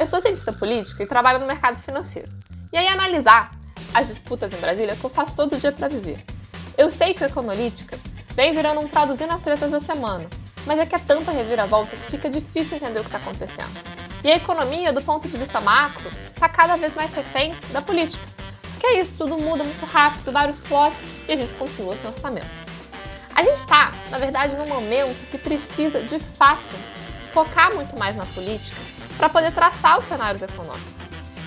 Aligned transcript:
Eu 0.00 0.06
sou 0.06 0.18
cientista 0.18 0.50
política 0.50 1.02
e 1.02 1.06
trabalho 1.06 1.38
no 1.40 1.46
mercado 1.46 1.76
financeiro. 1.76 2.30
E 2.72 2.78
aí 2.78 2.88
analisar 2.88 3.50
as 3.92 4.08
disputas 4.08 4.50
em 4.50 4.56
Brasília 4.56 4.92
é 4.92 4.96
que 4.96 5.04
eu 5.04 5.10
faço 5.10 5.36
todo 5.36 5.58
dia 5.58 5.72
para 5.72 5.88
viver. 5.88 6.24
Eu 6.78 6.90
sei 6.90 7.12
que 7.12 7.22
o 7.22 7.26
Econolítica 7.26 7.98
vem 8.34 8.54
virando 8.54 8.80
um 8.80 8.88
traduzindo 8.88 9.30
as 9.30 9.42
tretas 9.42 9.70
da 9.70 9.78
semana, 9.78 10.26
mas 10.64 10.78
é 10.78 10.86
que 10.86 10.94
é 10.94 10.98
tanta 10.98 11.30
reviravolta 11.30 11.94
que 11.94 12.12
fica 12.12 12.30
difícil 12.30 12.78
entender 12.78 13.00
o 13.00 13.02
que 13.02 13.08
está 13.08 13.18
acontecendo. 13.18 13.68
E 14.24 14.30
a 14.30 14.36
economia, 14.36 14.90
do 14.90 15.02
ponto 15.02 15.28
de 15.28 15.36
vista 15.36 15.60
macro, 15.60 16.10
está 16.30 16.48
cada 16.48 16.76
vez 16.76 16.94
mais 16.94 17.12
refém 17.12 17.54
da 17.70 17.82
política. 17.82 18.26
Que 18.80 18.86
é 18.86 19.00
isso, 19.02 19.12
tudo 19.18 19.36
muda 19.36 19.62
muito 19.64 19.84
rápido, 19.84 20.32
vários 20.32 20.58
plots 20.60 21.04
e 21.28 21.32
a 21.32 21.36
gente 21.36 21.52
continua 21.58 21.94
sem 21.94 22.08
orçamento. 22.08 22.48
A 23.34 23.42
gente 23.42 23.58
está, 23.58 23.92
na 24.08 24.16
verdade, 24.16 24.56
num 24.56 24.66
momento 24.66 25.28
que 25.28 25.36
precisa, 25.36 26.00
de 26.00 26.18
fato, 26.18 26.62
focar 27.34 27.74
muito 27.74 27.98
mais 27.98 28.16
na 28.16 28.24
política 28.24 28.80
para 29.16 29.28
poder 29.28 29.52
traçar 29.52 29.98
os 29.98 30.06
cenários 30.06 30.42
econômicos. 30.42 31.00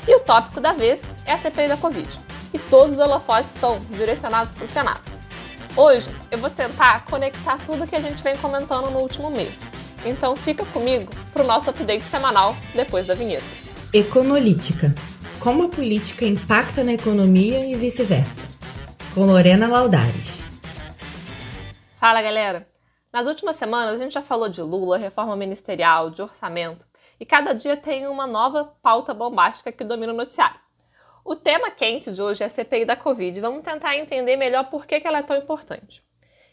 E 0.07 0.15
o 0.15 0.19
tópico 0.19 0.59
da 0.59 0.73
vez 0.73 1.03
é 1.25 1.33
a 1.33 1.37
CPI 1.37 1.67
da 1.67 1.77
Covid. 1.77 2.09
E 2.53 2.59
todos 2.59 2.97
os 2.97 2.99
holofotes 2.99 3.55
estão 3.55 3.79
direcionados 3.89 4.51
para 4.53 4.65
o 4.65 4.69
Senado. 4.69 5.01
Hoje 5.75 6.09
eu 6.29 6.37
vou 6.37 6.49
tentar 6.49 7.05
conectar 7.05 7.57
tudo 7.65 7.87
que 7.87 7.95
a 7.95 8.01
gente 8.01 8.21
vem 8.21 8.37
comentando 8.37 8.91
no 8.91 8.99
último 8.99 9.31
mês. 9.31 9.59
Então 10.05 10.35
fica 10.35 10.65
comigo 10.65 11.11
para 11.31 11.43
o 11.43 11.47
nosso 11.47 11.69
update 11.69 12.03
semanal 12.03 12.55
depois 12.75 13.07
da 13.07 13.15
vinheta. 13.15 13.45
Econolítica. 13.93 14.93
Como 15.39 15.63
a 15.63 15.69
política 15.69 16.25
impacta 16.25 16.83
na 16.83 16.93
economia 16.93 17.65
e 17.65 17.75
vice-versa. 17.75 18.43
Com 19.13 19.25
Lorena 19.25 19.67
Laudares. 19.67 20.43
Fala 21.95 22.21
galera! 22.21 22.67
Nas 23.11 23.27
últimas 23.27 23.55
semanas 23.55 23.95
a 23.95 24.03
gente 24.03 24.13
já 24.13 24.21
falou 24.21 24.49
de 24.49 24.61
Lula, 24.61 24.97
reforma 24.97 25.35
ministerial, 25.35 26.09
de 26.09 26.21
orçamento, 26.21 26.85
e 27.23 27.25
cada 27.25 27.53
dia 27.53 27.77
tem 27.77 28.05
uma 28.05 28.27
nova 28.27 28.75
pauta 28.81 29.13
bombástica 29.13 29.71
que 29.71 29.85
domina 29.85 30.11
o 30.11 30.15
noticiário. 30.15 30.59
O 31.23 31.37
tema 31.37 31.71
quente 31.71 32.11
de 32.11 32.21
hoje 32.21 32.43
é 32.43 32.47
a 32.47 32.49
CPI 32.49 32.83
da 32.83 32.97
Covid. 32.97 33.39
Vamos 33.39 33.63
tentar 33.63 33.95
entender 33.95 34.35
melhor 34.35 34.69
por 34.69 34.85
que 34.85 35.01
ela 35.05 35.19
é 35.19 35.23
tão 35.23 35.37
importante. 35.37 36.05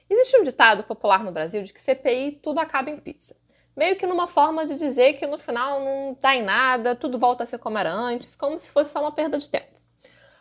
Existe 0.09 0.37
um 0.37 0.45
ditado 0.45 0.85
popular 0.85 1.25
no 1.25 1.33
Brasil 1.33 1.61
de 1.65 1.73
que 1.73 1.81
CPI 1.81 2.39
tudo 2.41 2.61
acaba 2.61 2.89
em 2.89 2.97
pizza. 2.97 3.37
Meio 3.77 3.97
que 3.97 4.07
numa 4.07 4.29
forma 4.29 4.65
de 4.65 4.77
dizer 4.77 5.15
que 5.15 5.27
no 5.27 5.39
final 5.39 5.81
não 5.81 6.17
dá 6.21 6.37
em 6.37 6.43
nada, 6.45 6.95
tudo 6.95 7.19
volta 7.19 7.43
a 7.43 7.47
ser 7.49 7.59
como 7.59 7.77
era 7.77 7.93
antes, 7.93 8.37
como 8.37 8.57
se 8.61 8.71
fosse 8.71 8.93
só 8.93 9.01
uma 9.01 9.11
perda 9.11 9.41
de 9.41 9.51
tempo. 9.51 9.77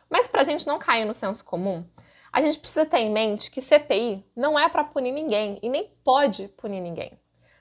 Mas 0.08 0.28
para 0.28 0.42
a 0.42 0.46
gente 0.46 0.68
não 0.68 0.78
cair 0.78 1.06
no 1.06 1.16
senso 1.16 1.44
comum, 1.44 1.84
a 2.32 2.40
gente 2.40 2.60
precisa 2.60 2.86
ter 2.86 3.00
em 3.00 3.10
mente 3.10 3.50
que 3.50 3.64
CPI 3.64 4.24
não 4.36 4.60
é 4.60 4.70
para 4.70 4.84
punir 4.84 5.12
ninguém 5.12 5.58
e 5.64 5.70
nem 5.70 5.92
pode 6.04 6.50
punir 6.50 6.82
ninguém. 6.82 7.18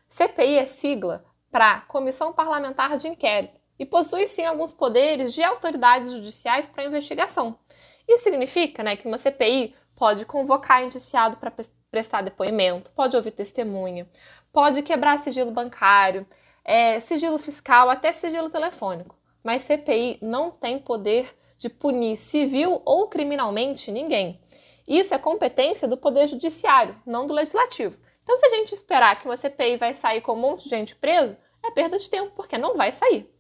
CPI 0.06 0.58
é 0.58 0.66
sigla 0.66 1.24
para 1.58 1.80
Comissão 1.88 2.32
Parlamentar 2.32 2.96
de 2.98 3.08
Inquérito 3.08 3.58
e 3.76 3.84
possui 3.84 4.28
sim 4.28 4.44
alguns 4.44 4.70
poderes 4.70 5.34
de 5.34 5.42
autoridades 5.42 6.12
judiciais 6.12 6.68
para 6.68 6.84
investigação. 6.84 7.58
Isso 8.06 8.22
significa 8.22 8.80
né, 8.84 8.94
que 8.94 9.08
uma 9.08 9.18
CPI 9.18 9.74
pode 9.96 10.24
convocar 10.24 10.84
indiciado 10.84 11.36
para 11.36 11.52
prestar 11.90 12.22
depoimento, 12.22 12.92
pode 12.92 13.16
ouvir 13.16 13.32
testemunha, 13.32 14.08
pode 14.52 14.82
quebrar 14.82 15.18
sigilo 15.18 15.50
bancário, 15.50 16.24
é, 16.64 17.00
sigilo 17.00 17.38
fiscal, 17.38 17.90
até 17.90 18.12
sigilo 18.12 18.48
telefônico. 18.48 19.18
Mas 19.42 19.64
CPI 19.64 20.20
não 20.22 20.52
tem 20.52 20.78
poder 20.78 21.36
de 21.58 21.68
punir 21.68 22.18
civil 22.18 22.80
ou 22.84 23.08
criminalmente 23.08 23.90
ninguém. 23.90 24.40
Isso 24.86 25.12
é 25.12 25.18
competência 25.18 25.88
do 25.88 25.96
Poder 25.96 26.28
Judiciário, 26.28 26.94
não 27.04 27.26
do 27.26 27.34
Legislativo. 27.34 27.98
Então, 28.22 28.38
se 28.38 28.46
a 28.46 28.50
gente 28.50 28.74
esperar 28.74 29.18
que 29.18 29.26
uma 29.26 29.36
CPI 29.36 29.76
vai 29.76 29.92
sair 29.92 30.20
com 30.20 30.34
um 30.34 30.40
monte 30.40 30.64
de 30.64 30.70
gente 30.70 30.94
preso, 30.94 31.36
é 31.62 31.70
perda 31.70 31.98
de 31.98 32.08
tempo, 32.08 32.32
porque 32.34 32.58
não 32.58 32.76
vai 32.76 32.92
sair. 32.92 33.30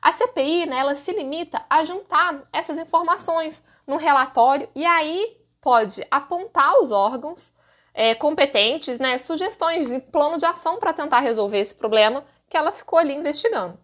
A 0.00 0.12
CPI, 0.12 0.66
né, 0.66 0.78
ela 0.78 0.94
se 0.94 1.12
limita 1.12 1.64
a 1.68 1.84
juntar 1.84 2.48
essas 2.52 2.78
informações 2.78 3.64
num 3.86 3.96
relatório 3.96 4.68
e 4.74 4.86
aí 4.86 5.36
pode 5.60 6.06
apontar 6.10 6.78
os 6.80 6.92
órgãos 6.92 7.52
é, 7.92 8.14
competentes, 8.14 8.98
né, 8.98 9.18
sugestões 9.18 9.88
de 9.88 9.98
plano 9.98 10.38
de 10.38 10.46
ação 10.46 10.78
para 10.78 10.92
tentar 10.92 11.20
resolver 11.20 11.58
esse 11.58 11.74
problema 11.74 12.24
que 12.48 12.56
ela 12.56 12.70
ficou 12.70 12.98
ali 12.98 13.12
investigando. 13.14 13.78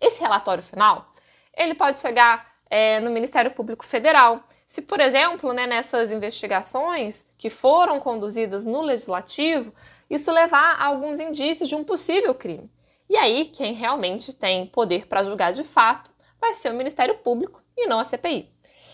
Esse 0.00 0.20
relatório 0.20 0.62
final, 0.62 1.10
ele 1.56 1.74
pode 1.74 2.00
chegar 2.00 2.54
é, 2.68 3.00
no 3.00 3.10
Ministério 3.10 3.50
Público 3.50 3.84
Federal, 3.84 4.44
se, 4.68 4.82
por 4.82 5.00
exemplo, 5.00 5.52
né, 5.52 5.66
nessas 5.66 6.12
investigações 6.12 7.26
que 7.36 7.50
foram 7.50 7.98
conduzidas 7.98 8.64
no 8.64 8.82
legislativo, 8.82 9.74
isso 10.08 10.30
levar 10.30 10.76
a 10.78 10.86
alguns 10.86 11.18
indícios 11.18 11.68
de 11.68 11.74
um 11.74 11.82
possível 11.82 12.34
crime. 12.34 12.70
E 13.10 13.16
aí, 13.16 13.46
quem 13.46 13.74
realmente 13.74 14.32
tem 14.32 14.64
poder 14.66 15.08
para 15.08 15.24
julgar 15.24 15.52
de 15.52 15.64
fato 15.64 16.12
vai 16.40 16.54
ser 16.54 16.70
o 16.70 16.76
Ministério 16.76 17.18
Público 17.18 17.60
e 17.76 17.88
não 17.88 17.98
a 17.98 18.04
CPI. 18.04 18.48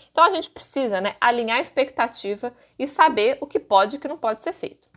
Então 0.09 0.23
a 0.23 0.31
gente 0.31 0.49
precisa 0.49 0.99
né, 0.99 1.15
alinhar 1.21 1.59
a 1.59 1.61
expectativa 1.61 2.51
e 2.79 2.87
saber 2.87 3.37
o 3.39 3.45
que 3.45 3.59
pode 3.59 3.95
e 3.95 3.99
o 3.99 4.01
que 4.01 4.07
não 4.07 4.17
pode 4.17 4.43
ser 4.43 4.53
feito. 4.53 4.89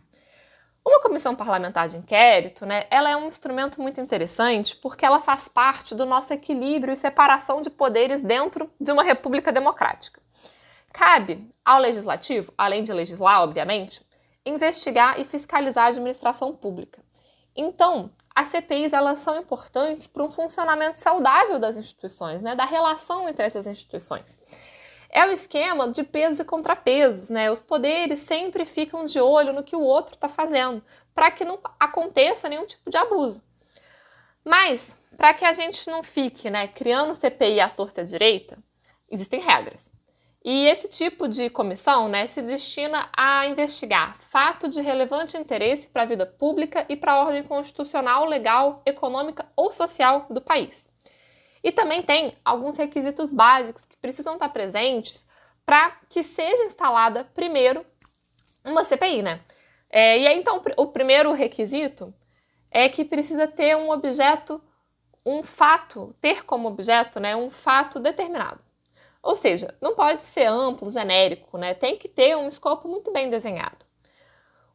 Uma 0.83 0.99
comissão 0.99 1.35
parlamentar 1.35 1.87
de 1.87 1.97
inquérito, 1.97 2.65
né, 2.65 2.87
ela 2.89 3.11
é 3.11 3.15
um 3.15 3.27
instrumento 3.27 3.79
muito 3.79 4.01
interessante 4.01 4.75
porque 4.75 5.05
ela 5.05 5.21
faz 5.21 5.47
parte 5.47 5.93
do 5.93 6.07
nosso 6.07 6.33
equilíbrio 6.33 6.91
e 6.91 6.97
separação 6.97 7.61
de 7.61 7.69
poderes 7.69 8.23
dentro 8.23 8.73
de 8.81 8.91
uma 8.91 9.03
república 9.03 9.51
democrática. 9.51 10.19
Cabe 10.91 11.47
ao 11.63 11.79
legislativo, 11.79 12.51
além 12.57 12.83
de 12.83 12.91
legislar, 12.91 13.43
obviamente, 13.43 14.01
investigar 14.43 15.19
e 15.19 15.25
fiscalizar 15.25 15.85
a 15.85 15.89
administração 15.89 16.55
pública. 16.55 17.03
Então, 17.55 18.09
as 18.33 18.47
CPIs 18.47 18.93
elas 18.93 19.19
são 19.19 19.37
importantes 19.37 20.07
para 20.07 20.23
um 20.23 20.31
funcionamento 20.31 20.99
saudável 20.99 21.59
das 21.59 21.77
instituições, 21.77 22.41
né, 22.41 22.55
da 22.55 22.65
relação 22.65 23.27
entre 23.27 23.45
essas 23.45 23.67
instituições. 23.67 24.37
É 25.09 25.25
o 25.25 25.31
esquema 25.31 25.89
de 25.89 26.03
pesos 26.03 26.39
e 26.39 26.45
contrapesos, 26.45 27.29
né? 27.29 27.51
Os 27.51 27.61
poderes 27.61 28.19
sempre 28.19 28.63
ficam 28.63 29.03
de 29.03 29.19
olho 29.19 29.51
no 29.51 29.61
que 29.61 29.75
o 29.75 29.81
outro 29.81 30.15
está 30.15 30.29
fazendo, 30.29 30.81
para 31.13 31.29
que 31.29 31.43
não 31.43 31.59
aconteça 31.77 32.47
nenhum 32.47 32.65
tipo 32.65 32.89
de 32.89 32.95
abuso. 32.95 33.43
Mas, 34.43 34.95
para 35.17 35.33
que 35.33 35.43
a 35.43 35.51
gente 35.51 35.89
não 35.89 36.01
fique 36.01 36.49
né, 36.49 36.65
criando 36.67 37.13
CPI 37.13 37.59
à 37.59 37.67
torta 37.67 38.01
à 38.01 38.03
direita, 38.05 38.57
existem 39.09 39.41
regras. 39.41 39.91
E 40.43 40.65
esse 40.65 40.87
tipo 40.87 41.27
de 41.27 41.51
comissão 41.51 42.09
né, 42.09 42.25
se 42.25 42.41
destina 42.41 43.07
a 43.15 43.45
investigar 43.47 44.17
fato 44.19 44.67
de 44.67 44.81
relevante 44.81 45.37
interesse 45.37 45.87
para 45.87 46.01
a 46.01 46.05
vida 46.05 46.25
pública 46.25 46.83
e 46.89 46.95
para 46.95 47.13
a 47.13 47.21
ordem 47.21 47.43
constitucional, 47.43 48.25
legal, 48.25 48.81
econômica 48.83 49.45
ou 49.55 49.71
social 49.71 50.25
do 50.31 50.41
país. 50.41 50.89
E 51.63 51.71
também 51.71 52.01
tem 52.01 52.35
alguns 52.43 52.77
requisitos 52.77 53.31
básicos 53.31 53.85
que 53.85 53.95
precisam 53.97 54.33
estar 54.33 54.49
presentes 54.49 55.23
para 55.63 55.95
que 56.09 56.23
seja 56.23 56.63
instalada 56.63 57.23
primeiro 57.35 57.85
uma 58.65 58.83
CPI, 58.83 59.21
né? 59.21 59.41
É, 59.89 60.17
e 60.17 60.27
aí, 60.27 60.39
então, 60.39 60.61
o 60.77 60.87
primeiro 60.87 61.33
requisito 61.33 62.13
é 62.71 62.87
que 62.87 63.03
precisa 63.03 63.47
ter 63.47 63.75
um 63.75 63.91
objeto, 63.91 64.61
um 65.25 65.43
fato, 65.43 66.15
ter 66.21 66.45
como 66.45 66.67
objeto 66.67 67.19
né, 67.19 67.35
um 67.35 67.49
fato 67.49 67.99
determinado. 67.99 68.59
Ou 69.21 69.35
seja, 69.35 69.75
não 69.79 69.95
pode 69.95 70.25
ser 70.25 70.45
amplo, 70.45 70.89
genérico, 70.89 71.57
né? 71.57 71.73
tem 71.73 71.97
que 71.97 72.09
ter 72.09 72.35
um 72.35 72.47
escopo 72.47 72.87
muito 72.87 73.11
bem 73.11 73.29
desenhado. 73.29 73.85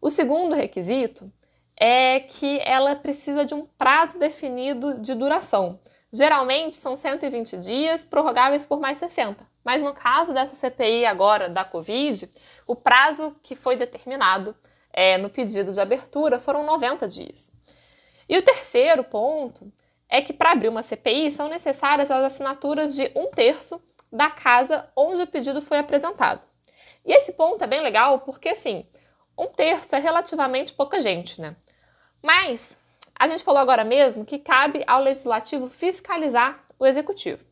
O 0.00 0.10
segundo 0.10 0.54
requisito 0.54 1.30
é 1.78 2.20
que 2.20 2.60
ela 2.64 2.94
precisa 2.94 3.44
de 3.44 3.54
um 3.54 3.66
prazo 3.66 4.18
definido 4.18 4.94
de 5.00 5.14
duração. 5.14 5.80
Geralmente 6.12 6.76
são 6.76 6.96
120 6.96 7.56
dias, 7.58 8.04
prorrogáveis 8.04 8.64
por 8.64 8.80
mais 8.80 8.98
60. 8.98 9.44
Mas 9.64 9.82
no 9.82 9.92
caso 9.92 10.32
dessa 10.32 10.54
CPI 10.54 11.04
agora 11.04 11.48
da 11.48 11.64
Covid, 11.64 12.30
o 12.66 12.76
prazo 12.76 13.36
que 13.42 13.54
foi 13.54 13.76
determinado 13.76 14.56
é, 14.92 15.18
no 15.18 15.28
pedido 15.28 15.72
de 15.72 15.80
abertura 15.80 16.38
foram 16.38 16.64
90 16.64 17.08
dias. 17.08 17.52
E 18.28 18.38
o 18.38 18.42
terceiro 18.42 19.04
ponto 19.04 19.70
é 20.08 20.22
que 20.22 20.32
para 20.32 20.52
abrir 20.52 20.68
uma 20.68 20.82
CPI 20.82 21.32
são 21.32 21.48
necessárias 21.48 22.10
as 22.10 22.24
assinaturas 22.24 22.94
de 22.94 23.10
um 23.14 23.26
terço 23.26 23.80
da 24.12 24.30
casa 24.30 24.88
onde 24.96 25.22
o 25.22 25.26
pedido 25.26 25.60
foi 25.60 25.78
apresentado. 25.78 26.46
E 27.04 27.12
esse 27.12 27.32
ponto 27.32 27.62
é 27.62 27.66
bem 27.66 27.80
legal 27.80 28.20
porque, 28.20 28.48
assim, 28.48 28.84
um 29.38 29.46
terço 29.46 29.94
é 29.94 29.98
relativamente 29.98 30.72
pouca 30.72 31.00
gente, 31.00 31.40
né? 31.40 31.56
Mas 32.22 32.76
a 33.14 33.28
gente 33.28 33.44
falou 33.44 33.60
agora 33.60 33.84
mesmo 33.84 34.24
que 34.24 34.38
cabe 34.38 34.82
ao 34.86 35.02
legislativo 35.02 35.68
fiscalizar 35.68 36.64
o 36.78 36.86
executivo. 36.86 37.44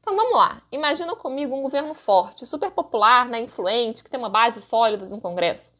Então 0.00 0.16
vamos 0.16 0.34
lá, 0.34 0.62
imagina 0.72 1.14
comigo 1.14 1.54
um 1.54 1.62
governo 1.62 1.94
forte, 1.94 2.46
super 2.46 2.70
popular, 2.70 3.28
né, 3.28 3.40
influente, 3.40 4.02
que 4.02 4.10
tem 4.10 4.18
uma 4.18 4.30
base 4.30 4.62
sólida 4.62 5.04
no 5.06 5.20
Congresso. 5.20 5.72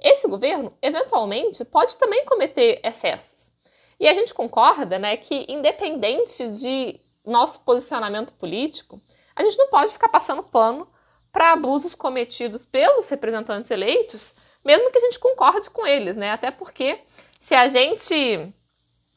Esse 0.00 0.26
governo, 0.26 0.72
eventualmente, 0.80 1.62
pode 1.64 1.96
também 1.98 2.24
cometer 2.24 2.80
excessos. 2.82 3.50
E 3.98 4.08
a 4.08 4.14
gente 4.14 4.32
concorda 4.32 4.98
né, 4.98 5.16
que, 5.18 5.44
independente 5.46 6.48
de 6.48 6.98
nosso 7.24 7.60
posicionamento 7.60 8.32
político, 8.32 8.98
a 9.40 9.44
gente 9.44 9.58
não 9.58 9.68
pode 9.68 9.92
ficar 9.92 10.08
passando 10.08 10.42
pano 10.42 10.88
para 11.32 11.52
abusos 11.52 11.94
cometidos 11.94 12.64
pelos 12.64 13.08
representantes 13.08 13.70
eleitos, 13.70 14.34
mesmo 14.64 14.90
que 14.90 14.98
a 14.98 15.00
gente 15.00 15.18
concorde 15.18 15.70
com 15.70 15.86
eles, 15.86 16.16
né? 16.16 16.32
Até 16.32 16.50
porque 16.50 17.00
se 17.40 17.54
a 17.54 17.68
gente 17.68 18.52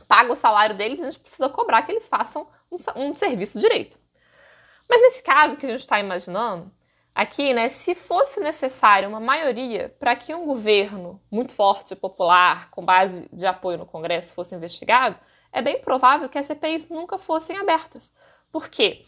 paga 0.07 0.31
o 0.31 0.35
salário 0.35 0.75
deles, 0.75 1.01
a 1.01 1.05
gente 1.05 1.19
precisa 1.19 1.49
cobrar 1.49 1.81
que 1.81 1.91
eles 1.91 2.07
façam 2.07 2.47
um, 2.71 2.77
um 2.95 3.15
serviço 3.15 3.59
direito. 3.59 3.97
Mas 4.87 5.01
nesse 5.01 5.23
caso 5.23 5.57
que 5.57 5.65
a 5.65 5.69
gente 5.69 5.81
está 5.81 5.99
imaginando, 5.99 6.71
aqui, 7.13 7.53
né, 7.53 7.69
se 7.69 7.95
fosse 7.95 8.39
necessário 8.39 9.09
uma 9.09 9.19
maioria 9.19 9.95
para 9.99 10.15
que 10.15 10.33
um 10.33 10.45
governo 10.45 11.21
muito 11.31 11.53
forte, 11.53 11.95
popular, 11.95 12.69
com 12.69 12.83
base 12.83 13.27
de 13.33 13.45
apoio 13.45 13.77
no 13.77 13.85
Congresso, 13.85 14.33
fosse 14.33 14.55
investigado, 14.55 15.17
é 15.51 15.61
bem 15.61 15.79
provável 15.79 16.29
que 16.29 16.37
as 16.37 16.47
CPIs 16.47 16.89
nunca 16.89 17.17
fossem 17.17 17.57
abertas. 17.57 18.11
Por 18.51 18.69
quê? 18.69 19.05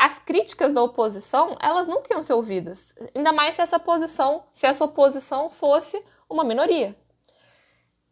As 0.00 0.18
críticas 0.18 0.72
da 0.72 0.82
oposição, 0.82 1.58
elas 1.60 1.86
nunca 1.86 2.14
iam 2.14 2.22
ser 2.22 2.32
ouvidas, 2.32 2.94
ainda 3.14 3.34
mais 3.34 3.56
se 3.56 3.60
essa 3.60 3.78
posição, 3.78 4.44
se 4.50 4.66
essa 4.66 4.82
oposição 4.82 5.50
fosse 5.50 6.02
uma 6.26 6.42
minoria. 6.42 6.96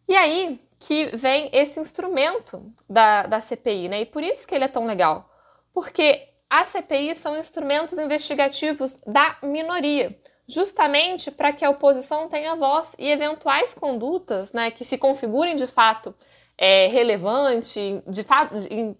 E 0.06 0.14
aí 0.14 0.60
que 0.78 1.06
vem 1.16 1.48
esse 1.50 1.80
instrumento 1.80 2.62
da, 2.86 3.22
da 3.22 3.40
CPI, 3.40 3.88
né? 3.88 4.02
E 4.02 4.06
por 4.06 4.22
isso 4.22 4.46
que 4.46 4.54
ele 4.54 4.64
é 4.64 4.68
tão 4.68 4.84
legal. 4.84 5.30
Porque 5.72 6.28
as 6.50 6.68
CPIs 6.68 7.20
são 7.20 7.38
instrumentos 7.38 7.98
investigativos 7.98 9.00
da 9.06 9.38
minoria, 9.42 10.14
justamente 10.46 11.30
para 11.30 11.54
que 11.54 11.64
a 11.64 11.70
oposição 11.70 12.28
tenha 12.28 12.54
voz 12.54 12.94
e 12.98 13.10
eventuais 13.10 13.72
condutas 13.72 14.52
né, 14.52 14.70
que 14.70 14.84
se 14.84 14.98
configurem 14.98 15.56
de 15.56 15.66
fato 15.66 16.14
é, 16.60 16.88
relevante, 16.88 18.02
de 18.04 18.24
fato, 18.24 18.54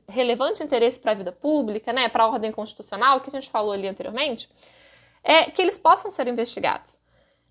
relevante 0.08 0.62
interesse 0.62 1.00
para 1.00 1.10
a 1.10 1.14
vida 1.16 1.32
pública, 1.32 1.92
né, 1.92 2.08
para 2.08 2.22
a 2.22 2.28
ordem 2.28 2.52
constitucional, 2.52 3.20
que 3.20 3.28
a 3.28 3.32
gente 3.32 3.50
falou 3.50 3.72
ali 3.72 3.88
anteriormente, 3.88 4.48
é 5.24 5.50
que 5.50 5.60
eles 5.60 5.76
possam 5.76 6.08
ser 6.08 6.28
investigados. 6.28 7.00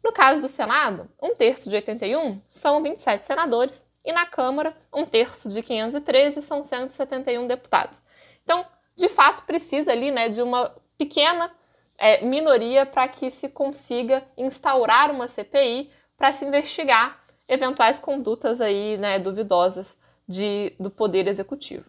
No 0.01 0.13
caso 0.13 0.42
do 0.42 0.48
Senado, 0.48 1.09
um 1.21 1.36
terço 1.36 1.69
de 1.69 1.75
81 1.75 2.42
são 2.48 2.81
27 2.81 3.25
senadores 3.25 3.86
e 4.06 4.13
na 4.13 4.25
Câmara, 4.25 4.75
um 4.94 5.06
terço 5.06 5.50
de 5.50 5.62
513 5.62 6.42
são 6.42 6.63
171 6.63 7.45
deputados. 7.45 8.01
Então, 8.42 8.65
de 8.95 9.09
fato 9.09 9.44
precisa 9.44 9.92
ali 9.92 10.09
né, 10.09 10.30
de 10.30 10.42
uma 10.42 10.74
pequena 10.98 11.51
é, 11.98 12.24
minoria 12.24 12.86
para 12.86 13.09
que 13.09 13.30
se 13.30 13.50
consiga 13.50 14.24
instaurar 14.38 15.12
uma 15.12 15.27
CPI 15.27 15.92
para 16.15 16.31
se 16.31 16.45
investigar 16.45 17.21
eventuais 17.47 17.99
condutas 17.99 18.61
aí, 18.61 18.97
né, 18.97 19.19
duvidosas 19.19 19.97
de, 20.27 20.73
do 20.79 20.89
Poder 20.89 21.27
Executivo. 21.27 21.85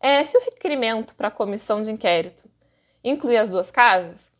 É, 0.00 0.24
se 0.24 0.36
o 0.36 0.44
requerimento 0.44 1.14
para 1.14 1.28
a 1.28 1.30
comissão 1.30 1.80
de 1.80 1.90
inquérito 1.90 2.44
incluir 3.04 3.36
as 3.36 3.48
duas 3.48 3.70
casas, 3.70 4.30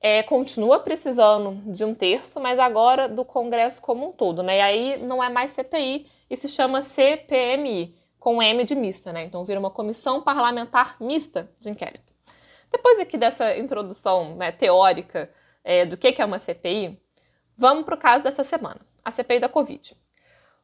é, 0.00 0.22
continua 0.22 0.78
precisando 0.78 1.60
de 1.70 1.84
um 1.84 1.94
terço, 1.94 2.40
mas 2.40 2.58
agora 2.58 3.06
do 3.06 3.24
Congresso 3.24 3.80
como 3.82 4.08
um 4.08 4.12
todo, 4.12 4.42
né? 4.42 4.56
E 4.56 4.60
aí 4.60 5.02
não 5.04 5.22
é 5.22 5.28
mais 5.28 5.52
CPI 5.52 6.06
e 6.28 6.36
se 6.36 6.48
chama 6.48 6.82
CPMI, 6.82 7.94
com 8.18 8.42
M 8.42 8.64
de 8.64 8.74
mista, 8.74 9.12
né? 9.12 9.24
Então 9.24 9.44
vira 9.44 9.60
uma 9.60 9.70
comissão 9.70 10.22
parlamentar 10.22 10.96
mista 11.00 11.50
de 11.60 11.68
inquérito. 11.68 12.10
Depois 12.70 12.98
aqui 12.98 13.18
dessa 13.18 13.56
introdução 13.58 14.36
né, 14.36 14.52
teórica 14.52 15.30
é, 15.62 15.84
do 15.84 15.96
que 15.96 16.14
é 16.16 16.24
uma 16.24 16.38
CPI, 16.38 16.98
vamos 17.60 17.84
para 17.84 17.94
o 17.94 17.98
caso 17.98 18.24
dessa 18.24 18.42
semana, 18.42 18.80
a 19.04 19.10
CPI 19.10 19.38
da 19.38 19.48
Covid. 19.48 19.94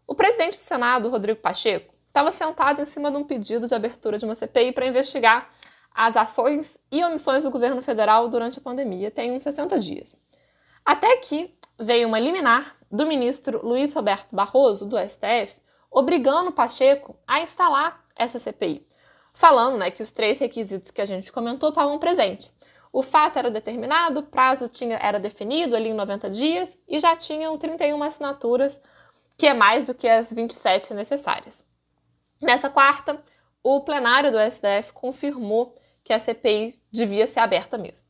O 0.07 0.15
presidente 0.15 0.57
do 0.57 0.63
Senado, 0.63 1.11
Rodrigo 1.11 1.39
Pacheco, 1.39 1.95
estava 2.09 2.33
sentado 2.33 2.81
em 2.81 2.87
cima 2.87 3.11
de 3.11 3.19
um 3.19 3.25
pedido 3.25 3.69
de 3.69 3.75
abertura 3.75 4.17
de 4.17 4.25
uma 4.25 4.35
CPI 4.35 4.73
para 4.73 4.87
investigar 4.87 5.51
as 5.95 6.17
ações 6.17 6.79
e 6.91 7.05
omissões 7.05 7.43
do 7.43 7.51
governo 7.51 7.83
federal 7.83 8.31
durante 8.31 8.61
a 8.61 8.63
pandemia, 8.63 9.11
tem 9.11 9.31
uns 9.33 9.43
60 9.43 9.79
dias. 9.79 10.19
Até 10.83 11.19
que 11.19 11.55
veio 11.79 12.09
uma 12.09 12.19
liminar 12.19 12.77
do 12.91 13.07
ministro 13.07 13.61
Luiz 13.63 13.93
Roberto 13.93 14.35
Barroso, 14.35 14.87
do 14.87 14.97
STF, 14.99 15.61
obrigando 15.91 16.51
Pacheco 16.51 17.15
a 17.27 17.43
instalar 17.43 18.07
essa 18.17 18.39
CPI, 18.39 18.87
falando 19.35 19.77
né, 19.77 19.91
que 19.91 20.03
os 20.03 20.13
três 20.13 20.39
requisitos 20.39 20.91
que 20.91 21.03
a 21.03 21.07
gente 21.07 21.31
comentou 21.31 21.69
estavam 21.69 21.99
presentes. 21.99 22.57
O 22.97 23.03
fato 23.03 23.39
era 23.39 23.51
determinado, 23.51 24.21
o 24.21 24.23
prazo 24.23 24.71
tinha, 24.71 24.97
era 24.97 25.21
definido 25.21 25.77
ali 25.77 25.91
em 25.91 25.93
90 25.93 26.31
dias 26.31 26.79
e 26.89 26.99
já 26.99 27.15
tinham 27.15 27.59
31 27.59 28.03
assinaturas, 28.03 28.81
que 29.37 29.47
é 29.47 29.53
mais 29.53 29.85
do 29.85 29.93
que 29.93 30.09
as 30.09 30.33
27 30.33 30.95
necessárias. 30.95 31.63
Nessa 32.41 32.71
quarta, 32.71 33.23
o 33.63 33.83
plenário 33.83 34.33
do 34.33 34.39
STF 34.51 34.95
confirmou 34.95 35.77
que 36.03 36.11
a 36.11 36.19
CPI 36.19 36.81
devia 36.91 37.27
ser 37.27 37.41
aberta 37.41 37.77
mesmo. 37.77 38.09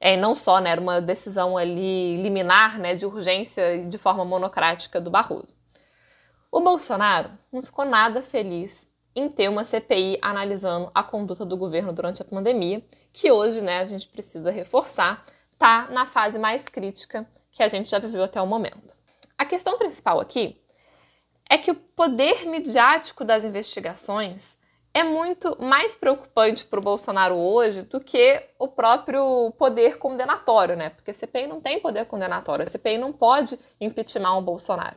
É, 0.00 0.16
não 0.16 0.34
só, 0.34 0.58
né, 0.58 0.70
era 0.70 0.80
uma 0.80 1.00
decisão 1.00 1.56
ali 1.56 2.20
liminar, 2.20 2.80
né, 2.80 2.96
de 2.96 3.06
urgência 3.06 3.86
de 3.86 3.96
forma 3.96 4.24
monocrática 4.24 5.00
do 5.00 5.08
Barroso. 5.08 5.56
O 6.50 6.58
Bolsonaro 6.58 7.30
não 7.52 7.62
ficou 7.62 7.84
nada 7.84 8.22
feliz 8.22 8.89
em 9.20 9.28
ter 9.28 9.48
uma 9.48 9.64
CPI 9.64 10.18
analisando 10.22 10.90
a 10.94 11.02
conduta 11.02 11.44
do 11.44 11.56
governo 11.56 11.92
durante 11.92 12.22
a 12.22 12.24
pandemia, 12.24 12.84
que 13.12 13.30
hoje, 13.30 13.60
né, 13.60 13.78
a 13.78 13.84
gente 13.84 14.08
precisa 14.08 14.50
reforçar, 14.50 15.24
está 15.52 15.88
na 15.90 16.06
fase 16.06 16.38
mais 16.38 16.68
crítica 16.68 17.28
que 17.52 17.62
a 17.62 17.68
gente 17.68 17.90
já 17.90 17.98
viveu 17.98 18.22
até 18.22 18.40
o 18.40 18.46
momento. 18.46 18.96
A 19.36 19.44
questão 19.44 19.76
principal 19.78 20.20
aqui 20.20 20.60
é 21.48 21.58
que 21.58 21.70
o 21.70 21.74
poder 21.74 22.46
midiático 22.46 23.24
das 23.24 23.44
investigações 23.44 24.56
é 24.92 25.04
muito 25.04 25.56
mais 25.62 25.94
preocupante 25.94 26.64
para 26.64 26.80
o 26.80 26.82
Bolsonaro 26.82 27.36
hoje 27.36 27.82
do 27.82 28.00
que 28.00 28.42
o 28.58 28.68
próprio 28.68 29.52
poder 29.56 29.98
condenatório, 29.98 30.76
né? 30.76 30.90
Porque 30.90 31.10
a 31.10 31.14
CPI 31.14 31.46
não 31.46 31.60
tem 31.60 31.80
poder 31.80 32.06
condenatório, 32.06 32.64
a 32.64 32.68
CPI 32.68 32.98
não 32.98 33.12
pode 33.12 33.58
impeachment 33.80 34.36
o 34.36 34.42
Bolsonaro. 34.42 34.96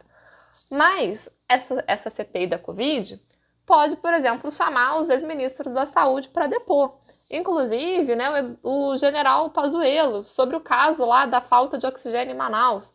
Mas 0.69 1.29
essa, 1.47 1.83
essa 1.87 2.09
CPI 2.09 2.47
da 2.47 2.57
Covid 2.57 3.21
pode, 3.65 3.95
por 3.97 4.13
exemplo, 4.13 4.51
chamar 4.51 4.99
os 4.99 5.09
ex-ministros 5.09 5.73
da 5.73 5.85
saúde 5.85 6.29
para 6.29 6.47
depor. 6.47 6.97
Inclusive, 7.29 8.15
né, 8.15 8.29
o 8.61 8.95
general 8.97 9.49
Pazuello, 9.49 10.23
sobre 10.23 10.55
o 10.55 10.61
caso 10.61 11.03
lá 11.05 11.25
da 11.25 11.41
falta 11.41 11.77
de 11.77 11.87
oxigênio 11.87 12.33
em 12.33 12.37
Manaus. 12.37 12.93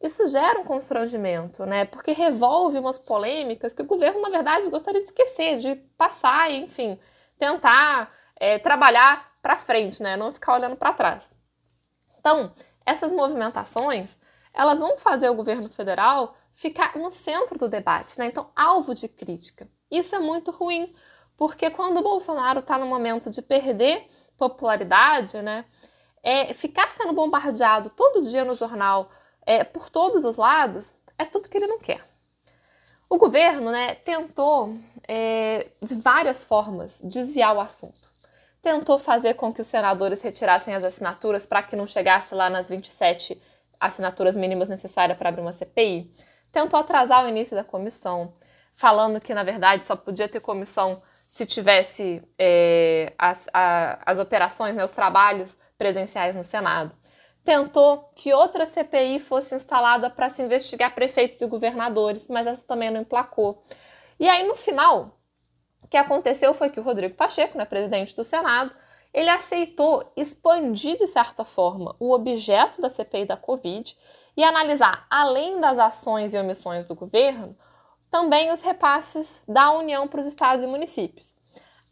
Isso 0.00 0.26
gera 0.28 0.60
um 0.60 0.64
constrangimento, 0.64 1.66
né? 1.66 1.84
Porque 1.84 2.12
revolve 2.12 2.78
umas 2.78 2.98
polêmicas 2.98 3.74
que 3.74 3.82
o 3.82 3.86
governo, 3.86 4.22
na 4.22 4.30
verdade, 4.30 4.70
gostaria 4.70 5.00
de 5.00 5.08
esquecer, 5.08 5.58
de 5.58 5.74
passar 5.98 6.50
enfim, 6.50 6.98
tentar 7.38 8.10
é, 8.36 8.58
trabalhar 8.58 9.30
para 9.42 9.56
frente, 9.56 10.02
né? 10.02 10.16
Não 10.16 10.32
ficar 10.32 10.54
olhando 10.54 10.76
para 10.76 10.94
trás. 10.94 11.34
Então, 12.18 12.52
essas 12.86 13.12
movimentações, 13.12 14.16
elas 14.54 14.78
vão 14.78 14.96
fazer 14.96 15.28
o 15.28 15.34
governo 15.34 15.68
federal 15.68 16.34
ficar 16.54 16.96
no 16.96 17.10
centro 17.10 17.58
do 17.58 17.68
debate, 17.68 18.18
né? 18.18 18.26
Então, 18.26 18.50
alvo 18.54 18.94
de 18.94 19.08
crítica. 19.08 19.68
Isso 19.90 20.14
é 20.14 20.18
muito 20.18 20.50
ruim, 20.50 20.94
porque 21.36 21.70
quando 21.70 21.98
o 21.98 22.02
Bolsonaro 22.02 22.60
está 22.60 22.78
no 22.78 22.86
momento 22.86 23.30
de 23.30 23.42
perder 23.42 24.06
popularidade, 24.36 25.42
né? 25.42 25.64
É, 26.22 26.52
ficar 26.52 26.90
sendo 26.90 27.12
bombardeado 27.12 27.90
todo 27.90 28.22
dia 28.22 28.44
no 28.44 28.54
jornal 28.54 29.10
é, 29.46 29.64
por 29.64 29.88
todos 29.88 30.24
os 30.24 30.36
lados 30.36 30.92
é 31.18 31.24
tudo 31.24 31.48
que 31.48 31.56
ele 31.56 31.66
não 31.66 31.78
quer. 31.78 32.04
O 33.08 33.16
governo 33.16 33.70
né, 33.70 33.94
tentou, 33.94 34.74
é, 35.08 35.68
de 35.82 35.94
várias 35.96 36.44
formas, 36.44 37.00
desviar 37.02 37.56
o 37.56 37.60
assunto. 37.60 37.98
Tentou 38.62 38.98
fazer 38.98 39.34
com 39.34 39.52
que 39.52 39.62
os 39.62 39.68
senadores 39.68 40.20
retirassem 40.20 40.74
as 40.74 40.84
assinaturas 40.84 41.46
para 41.46 41.62
que 41.62 41.74
não 41.74 41.86
chegasse 41.86 42.34
lá 42.34 42.50
nas 42.50 42.68
27 42.68 43.40
assinaturas 43.80 44.36
mínimas 44.36 44.68
necessárias 44.68 45.16
para 45.16 45.30
abrir 45.30 45.40
uma 45.40 45.54
CPI 45.54 46.12
tentou 46.52 46.78
atrasar 46.78 47.24
o 47.24 47.28
início 47.28 47.56
da 47.56 47.64
comissão, 47.64 48.32
falando 48.80 49.20
que, 49.20 49.34
na 49.34 49.42
verdade, 49.42 49.84
só 49.84 49.94
podia 49.94 50.26
ter 50.26 50.40
comissão 50.40 51.02
se 51.28 51.44
tivesse 51.44 52.26
é, 52.38 53.12
as, 53.18 53.46
a, 53.52 54.00
as 54.10 54.18
operações, 54.18 54.74
né, 54.74 54.82
os 54.82 54.92
trabalhos 54.92 55.58
presenciais 55.76 56.34
no 56.34 56.42
Senado. 56.42 56.96
Tentou 57.44 58.10
que 58.16 58.32
outra 58.32 58.64
CPI 58.64 59.20
fosse 59.20 59.54
instalada 59.54 60.08
para 60.08 60.30
se 60.30 60.42
investigar 60.42 60.94
prefeitos 60.94 61.42
e 61.42 61.46
governadores, 61.46 62.26
mas 62.26 62.46
essa 62.46 62.66
também 62.66 62.90
não 62.90 63.02
emplacou. 63.02 63.62
E 64.18 64.26
aí, 64.26 64.48
no 64.48 64.56
final, 64.56 65.20
o 65.82 65.86
que 65.86 65.98
aconteceu 65.98 66.54
foi 66.54 66.70
que 66.70 66.80
o 66.80 66.82
Rodrigo 66.82 67.14
Pacheco, 67.14 67.58
né, 67.58 67.66
presidente 67.66 68.16
do 68.16 68.24
Senado, 68.24 68.74
ele 69.12 69.28
aceitou 69.28 70.10
expandir, 70.16 70.96
de 70.96 71.06
certa 71.06 71.44
forma, 71.44 71.94
o 72.00 72.14
objeto 72.14 72.80
da 72.80 72.88
CPI 72.88 73.26
da 73.26 73.36
Covid 73.36 73.94
e 74.38 74.42
analisar, 74.42 75.06
além 75.10 75.60
das 75.60 75.78
ações 75.78 76.32
e 76.32 76.38
omissões 76.38 76.86
do 76.86 76.94
governo, 76.94 77.54
também 78.10 78.52
os 78.52 78.60
repasses 78.60 79.42
da 79.46 79.70
União 79.72 80.08
para 80.08 80.20
os 80.20 80.26
estados 80.26 80.62
e 80.62 80.66
municípios. 80.66 81.34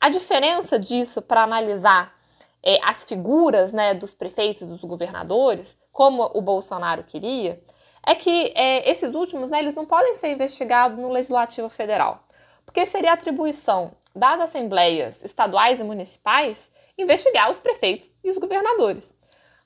A 0.00 0.08
diferença 0.08 0.78
disso 0.78 1.22
para 1.22 1.42
analisar 1.42 2.16
é, 2.62 2.78
as 2.82 3.04
figuras 3.04 3.72
né, 3.72 3.94
dos 3.94 4.12
prefeitos 4.14 4.62
e 4.62 4.66
dos 4.66 4.80
governadores, 4.80 5.80
como 5.92 6.30
o 6.34 6.40
Bolsonaro 6.40 7.04
queria, 7.04 7.62
é 8.06 8.14
que 8.14 8.52
é, 8.54 8.88
esses 8.90 9.14
últimos 9.14 9.50
né, 9.50 9.58
eles 9.58 9.74
não 9.74 9.86
podem 9.86 10.14
ser 10.16 10.32
investigados 10.32 10.98
no 10.98 11.10
Legislativo 11.10 11.68
Federal, 11.68 12.24
porque 12.64 12.86
seria 12.86 13.12
atribuição 13.12 13.92
das 14.14 14.40
assembleias 14.40 15.22
estaduais 15.24 15.78
e 15.80 15.84
municipais 15.84 16.70
investigar 16.96 17.50
os 17.50 17.58
prefeitos 17.58 18.10
e 18.24 18.30
os 18.30 18.38
governadores. 18.38 19.14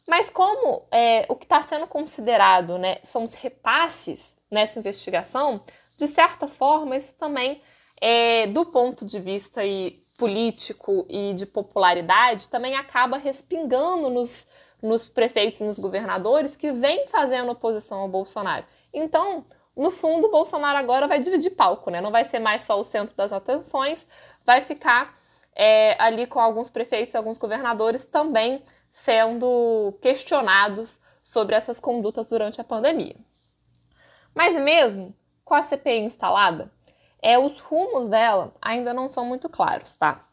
Mas 0.06 0.28
como 0.28 0.82
é, 0.90 1.24
o 1.28 1.36
que 1.36 1.44
está 1.44 1.62
sendo 1.62 1.86
considerado 1.86 2.76
né, 2.78 2.98
são 3.04 3.22
os 3.22 3.34
repasses 3.34 4.34
nessa 4.50 4.78
investigação, 4.78 5.60
de 6.02 6.08
certa 6.08 6.48
forma, 6.48 6.96
isso 6.96 7.14
também, 7.14 7.62
é, 8.00 8.48
do 8.48 8.66
ponto 8.66 9.04
de 9.04 9.20
vista 9.20 9.64
e 9.64 10.02
político 10.18 11.06
e 11.08 11.32
de 11.32 11.46
popularidade 11.46 12.48
também 12.48 12.74
acaba 12.74 13.16
respingando 13.16 14.10
nos, 14.10 14.44
nos 14.82 15.04
prefeitos 15.04 15.60
e 15.60 15.64
nos 15.64 15.78
governadores 15.78 16.56
que 16.56 16.72
vêm 16.72 17.06
fazendo 17.06 17.52
oposição 17.52 18.00
ao 18.00 18.08
Bolsonaro. 18.08 18.66
Então, 18.92 19.44
no 19.76 19.92
fundo, 19.92 20.26
o 20.26 20.30
Bolsonaro 20.32 20.76
agora 20.76 21.06
vai 21.06 21.20
dividir 21.20 21.50
palco, 21.50 21.88
né? 21.88 22.00
Não 22.00 22.10
vai 22.10 22.24
ser 22.24 22.40
mais 22.40 22.64
só 22.64 22.80
o 22.80 22.84
centro 22.84 23.14
das 23.14 23.32
atenções, 23.32 24.04
vai 24.44 24.60
ficar 24.60 25.16
é, 25.54 25.94
ali 26.02 26.26
com 26.26 26.40
alguns 26.40 26.68
prefeitos 26.68 27.14
e 27.14 27.16
alguns 27.16 27.38
governadores 27.38 28.04
também 28.04 28.60
sendo 28.90 29.96
questionados 30.02 31.00
sobre 31.22 31.54
essas 31.54 31.78
condutas 31.78 32.26
durante 32.26 32.60
a 32.60 32.64
pandemia. 32.64 33.14
Mas 34.34 34.56
mesmo 34.56 35.14
com 35.44 35.54
a 35.54 35.62
CPI 35.62 36.00
instalada, 36.00 36.72
é, 37.20 37.38
os 37.38 37.58
rumos 37.60 38.08
dela 38.08 38.52
ainda 38.60 38.92
não 38.92 39.08
são 39.08 39.24
muito 39.24 39.48
claros, 39.48 39.94
tá? 39.94 40.24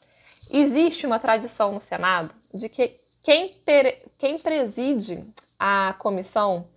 Existe 0.50 1.06
uma 1.06 1.20
tradição 1.20 1.74
no 1.74 1.82
Senado 1.82 2.34
de 2.54 2.68
que 2.68 2.98
quem, 3.22 3.54
quem 4.18 4.40
preside 4.40 5.24
a 5.60 5.94
comissão 6.00 6.68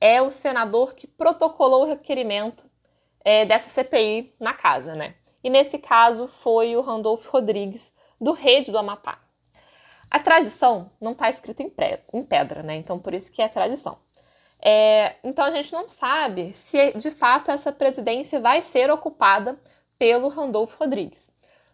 é 0.00 0.20
o 0.20 0.30
senador 0.30 0.94
que 0.94 1.06
protocolou 1.06 1.82
o 1.82 1.86
requerimento 1.86 2.64
é, 3.22 3.44
dessa 3.44 3.68
CPI 3.70 4.34
na 4.40 4.54
casa, 4.54 4.94
né? 4.94 5.14
E 5.44 5.50
nesse 5.50 5.78
caso 5.78 6.26
foi 6.26 6.74
o 6.76 6.80
Randolfo 6.80 7.30
Rodrigues, 7.30 7.94
do 8.20 8.32
Rede 8.32 8.70
do 8.70 8.78
Amapá. 8.78 9.18
A 10.10 10.18
tradição 10.18 10.90
não 11.00 11.12
está 11.12 11.30
escrita 11.30 11.62
em, 11.62 11.72
em, 12.12 12.24
pedra, 12.24 12.62
né? 12.62 12.76
Então 12.76 12.98
por 12.98 13.14
isso 13.14 13.30
que 13.30 13.40
é 13.40 13.48
tradição. 13.48 13.98
É, 14.62 15.16
então 15.24 15.44
a 15.44 15.50
gente 15.50 15.72
não 15.72 15.88
sabe 15.88 16.52
se 16.54 16.92
de 16.92 17.10
fato 17.10 17.50
essa 17.50 17.72
presidência 17.72 18.40
vai 18.40 18.62
ser 18.62 18.90
ocupada 18.90 19.58
pelo 19.98 20.28
Randolfo 20.28 20.76
Rodrigues. 20.78 21.28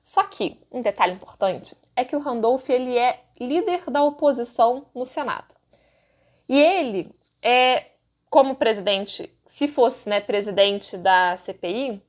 Só 0.05 0.23
que 0.23 0.57
um 0.71 0.83
detalhe 0.83 1.15
importante 1.15 1.77
é 1.97 2.05
que 2.05 2.15
o 2.15 2.21
Randolph 2.21 2.69
ele 2.71 2.97
é 2.97 3.21
líder 3.41 3.91
da 3.91 4.05
oposição 4.05 4.87
no 4.95 5.05
Senado. 5.05 5.55
E 6.49 6.57
ele 6.61 7.13
é 7.43 7.87
como 8.31 8.55
presidente, 8.55 9.33
se 9.47 9.67
fosse 9.67 10.09
né, 10.09 10.21
presidente 10.21 10.97
da 10.97 11.37
CPI, 11.39 12.01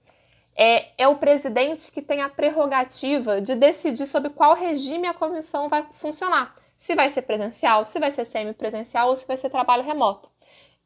é, 0.55 0.89
é 0.97 1.07
o 1.07 1.17
presidente 1.17 1.91
que 1.91 2.01
tem 2.01 2.21
a 2.21 2.29
prerrogativa 2.29 3.39
de 3.39 3.55
decidir 3.55 4.07
sobre 4.07 4.31
qual 4.31 4.55
regime 4.55 5.07
a 5.07 5.13
comissão 5.13 5.69
vai 5.69 5.87
funcionar. 5.93 6.55
Se 6.77 6.95
vai 6.95 7.09
ser 7.09 7.23
presencial, 7.23 7.85
se 7.85 7.99
vai 7.99 8.11
ser 8.11 8.25
semipresencial 8.25 9.09
ou 9.09 9.17
se 9.17 9.25
vai 9.25 9.37
ser 9.37 9.49
trabalho 9.49 9.83
remoto. 9.83 10.29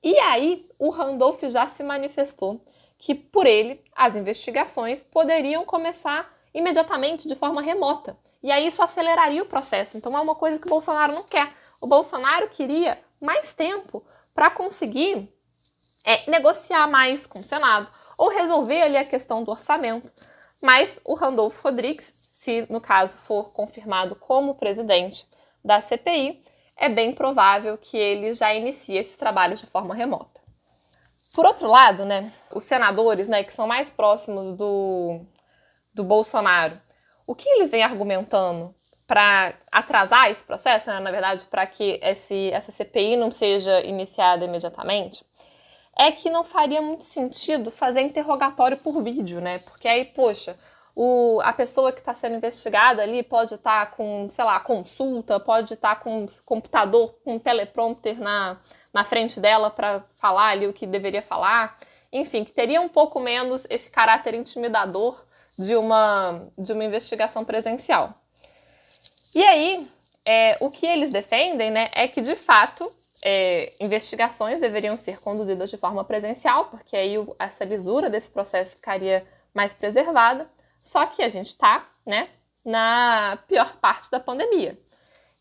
E 0.04 0.18
aí 0.20 0.68
o 0.80 0.90
Randolph 0.90 1.44
já 1.44 1.68
se 1.68 1.84
manifestou 1.84 2.64
que, 2.98 3.14
por 3.16 3.46
ele, 3.46 3.84
as 3.96 4.16
investigações 4.16 5.04
poderiam 5.04 5.66
começar 5.66 6.32
imediatamente 6.54 7.28
de 7.28 7.36
forma 7.36 7.62
remota. 7.62 8.18
E 8.44 8.52
aí 8.52 8.68
isso 8.68 8.82
aceleraria 8.82 9.44
o 9.44 9.48
processo. 9.48 9.98
Então 9.98 10.18
é 10.18 10.22
uma 10.22 10.36
coisa 10.36 10.60
que 10.60 10.68
o 10.68 10.70
Bolsonaro 10.70 11.14
não 11.14 11.24
quer. 11.24 11.52
O 11.80 11.88
Bolsonaro 11.88 12.50
queria 12.50 13.00
mais 13.20 13.54
tempo 13.54 14.04
para 14.34 14.50
conseguir 14.50 15.32
é, 16.04 16.30
negociar 16.30 16.88
mais 16.88 17.26
com 17.26 17.40
o 17.40 17.44
Senado 17.44 17.90
ou 18.18 18.30
resolver 18.30 18.82
ali 18.82 18.98
a 18.98 19.06
questão 19.06 19.44
do 19.44 19.52
orçamento. 19.52 20.12
Mas 20.62 21.00
o 21.04 21.14
Randolfo 21.14 21.62
Rodrigues, 21.64 22.14
se 22.32 22.66
no 22.70 22.82
caso 22.82 23.16
for 23.16 23.52
confirmado 23.52 24.16
como 24.16 24.56
presidente 24.56 25.28
da 25.64 25.82
CPI, 25.82 26.44
é 26.82 26.90
bem 26.90 27.14
provável 27.14 27.78
que 27.78 27.96
ele 27.96 28.34
já 28.34 28.52
inicie 28.56 28.98
esses 28.98 29.16
trabalhos 29.16 29.60
de 29.60 29.68
forma 29.68 29.94
remota. 29.94 30.42
Por 31.32 31.46
outro 31.46 31.70
lado, 31.70 32.04
né, 32.06 32.34
os 32.52 32.66
senadores, 32.66 33.28
né, 33.28 33.44
que 33.44 33.54
são 33.54 33.68
mais 33.68 33.92
próximos 33.92 34.52
do, 34.58 35.22
do 35.94 36.04
Bolsonaro, 36.04 36.82
o 37.28 37.36
que 37.36 37.48
eles 37.48 37.70
vêm 37.70 37.84
argumentando 37.84 38.74
para 39.06 39.54
atrasar 39.72 40.32
esse 40.32 40.44
processo, 40.44 40.90
né, 40.90 41.00
na 41.00 41.12
verdade, 41.12 41.46
para 41.46 41.68
que 41.68 42.00
esse, 42.02 42.50
essa 42.52 42.72
CPI 42.72 43.16
não 43.16 43.32
seja 43.32 43.80
iniciada 43.82 44.44
imediatamente, 44.44 45.24
é 45.96 46.12
que 46.12 46.32
não 46.32 46.44
faria 46.44 46.82
muito 46.82 47.04
sentido 47.04 47.70
fazer 47.70 48.02
interrogatório 48.02 48.78
por 48.78 49.04
vídeo, 49.04 49.40
né? 49.40 49.60
Porque 49.60 49.88
aí, 49.88 50.06
poxa, 50.06 50.58
o, 51.04 51.42
a 51.42 51.52
pessoa 51.52 51.92
que 51.92 51.98
está 51.98 52.14
sendo 52.14 52.36
investigada 52.36 53.02
ali 53.02 53.24
pode 53.24 53.56
estar 53.56 53.88
tá 53.88 53.92
com, 53.92 54.30
sei 54.30 54.46
lá, 54.46 54.60
consulta, 54.60 55.40
pode 55.40 55.74
estar 55.74 55.96
tá 55.96 56.00
com 56.00 56.28
computador, 56.46 57.16
com 57.24 57.38
um 57.38 57.40
teleprompter 57.40 58.20
na, 58.20 58.56
na 58.94 59.04
frente 59.04 59.40
dela 59.40 59.72
para 59.72 60.04
falar 60.18 60.50
ali 60.50 60.68
o 60.68 60.74
que 60.74 60.86
deveria 60.86 61.24
falar. 61.24 61.76
Enfim, 62.14 62.44
que 62.44 62.52
teria 62.52 62.80
um 62.80 62.88
pouco 62.88 63.20
menos 63.20 63.66
esse 63.68 63.90
caráter 63.90 64.36
intimidador 64.36 65.26
de 65.58 65.76
uma, 65.76 66.48
de 66.56 66.72
uma 66.72 66.84
investigação 66.84 67.44
presencial. 67.44 68.14
E 69.34 69.44
aí, 69.44 69.88
é, 70.24 70.56
o 70.60 70.70
que 70.70 70.86
eles 70.86 71.10
defendem 71.10 71.72
né, 71.72 71.90
é 71.96 72.08
que, 72.08 72.22
de 72.22 72.36
fato, 72.36 72.92
é, 73.26 73.74
investigações 73.80 74.60
deveriam 74.60 74.96
ser 75.00 75.20
conduzidas 75.20 75.72
de 75.72 75.78
forma 75.78 76.04
presencial, 76.04 76.66
porque 76.66 76.96
aí 76.96 77.16
essa 77.40 77.66
lisura 77.66 78.08
desse 78.08 78.30
processo 78.30 78.76
ficaria 78.76 79.26
mais 79.52 79.74
preservada. 79.74 80.48
Só 80.82 81.06
que 81.06 81.22
a 81.22 81.30
gente 81.30 81.48
está 81.48 81.88
né, 82.06 82.30
na 82.64 83.40
pior 83.48 83.78
parte 83.78 84.10
da 84.10 84.20
pandemia. 84.20 84.80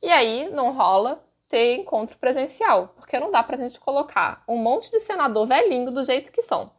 E 0.02 0.10
aí 0.10 0.48
não 0.50 0.72
rola 0.72 1.24
ter 1.48 1.76
encontro 1.76 2.16
presencial, 2.18 2.94
porque 2.96 3.18
não 3.18 3.30
dá 3.30 3.42
para 3.42 3.56
a 3.56 3.60
gente 3.60 3.80
colocar 3.80 4.42
um 4.46 4.56
monte 4.56 4.90
de 4.90 5.00
senador 5.00 5.46
velhinho 5.46 5.90
do 5.90 6.04
jeito 6.04 6.30
que 6.30 6.42
são 6.42 6.70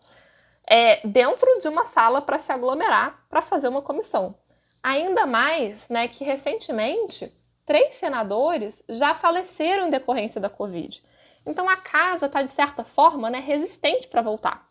é, 0.68 1.06
dentro 1.06 1.48
de 1.60 1.68
uma 1.68 1.86
sala 1.86 2.22
para 2.22 2.40
se 2.40 2.52
aglomerar 2.52 3.26
para 3.30 3.42
fazer 3.42 3.68
uma 3.68 3.82
comissão. 3.82 4.36
Ainda 4.82 5.26
mais 5.26 5.88
né, 5.90 6.08
que 6.08 6.24
recentemente 6.24 7.30
três 7.66 7.96
senadores 7.96 8.84
já 8.90 9.14
faleceram 9.14 9.88
em 9.88 9.92
decorrência 9.92 10.40
da 10.40 10.50
Covid. 10.50 11.04
Então 11.46 11.68
a 11.68 11.76
casa 11.76 12.28
está, 12.28 12.42
de 12.42 12.52
certa 12.52 12.84
forma, 12.84 13.30
né, 13.30 13.40
resistente 13.40 14.08
para 14.08 14.22
voltar. 14.22 14.68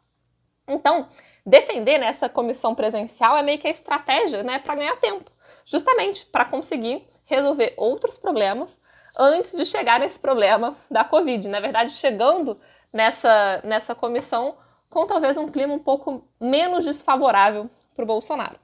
Então, 0.67 1.09
defender 1.45 1.99
nessa 1.99 2.29
comissão 2.29 2.75
presencial 2.75 3.37
é 3.37 3.43
meio 3.43 3.59
que 3.59 3.67
a 3.67 3.71
estratégia 3.71 4.43
né, 4.43 4.59
para 4.59 4.75
ganhar 4.75 4.97
tempo, 4.97 5.31
justamente 5.65 6.27
para 6.27 6.45
conseguir 6.45 7.07
resolver 7.25 7.75
outros 7.77 8.17
problemas 8.17 8.81
antes 9.19 9.57
de 9.57 9.65
chegar 9.65 10.01
nesse 10.01 10.19
problema 10.19 10.77
da 10.91 11.05
Covid. 11.05 11.49
Na 11.49 11.61
verdade, 11.61 11.93
chegando 11.93 12.61
nessa, 12.93 13.61
nessa 13.65 13.95
comissão 13.95 14.57
com 14.89 15.07
talvez 15.07 15.37
um 15.37 15.49
clima 15.49 15.73
um 15.73 15.79
pouco 15.79 16.29
menos 16.41 16.85
desfavorável 16.85 17.71
para 17.95 18.03
o 18.03 18.07
Bolsonaro. 18.07 18.59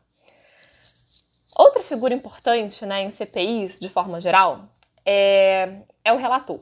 Outra 1.56 1.83
figura 1.83 2.12
importante 2.12 2.85
né, 2.85 3.02
em 3.02 3.11
CPIs, 3.11 3.78
de 3.78 3.88
forma 3.88 4.21
geral, 4.21 4.68
é, 5.04 5.78
é 6.04 6.12
o 6.12 6.16
relator. 6.16 6.61